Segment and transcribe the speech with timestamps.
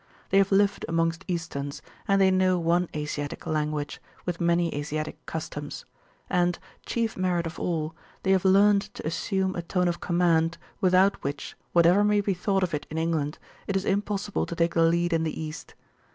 [0.31, 5.85] They have lived amongst Easterns, and they know one Asiatic language, with many Asiatic customs;
[6.27, 11.23] and, chief merit of all, they have learned to assume a tone of command, without
[11.23, 13.37] which, whatever may be thought of it in England,
[13.67, 15.75] it is impossible to take the lead in the East.